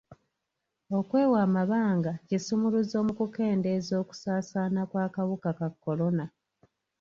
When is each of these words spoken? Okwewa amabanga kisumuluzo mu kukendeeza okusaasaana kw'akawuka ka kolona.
Okwewa 0.97 1.37
amabanga 1.47 2.11
kisumuluzo 2.27 2.97
mu 3.07 3.13
kukendeeza 3.19 3.93
okusaasaana 4.03 4.81
kw'akawuka 4.89 5.49
ka 5.59 5.67
kolona. 5.83 6.25